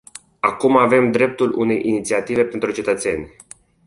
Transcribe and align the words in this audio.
Acum 0.39 0.77
avem 0.77 1.11
dreptul 1.11 1.53
unei 1.57 1.81
inițiative 1.85 2.43
pentru 2.43 2.71
cetățeni. 2.71 3.33